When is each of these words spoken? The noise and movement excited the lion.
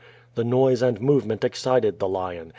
The 0.33 0.43
noise 0.43 0.81
and 0.81 0.99
movement 0.99 1.43
excited 1.43 1.99
the 1.99 2.07
lion. 2.09 2.49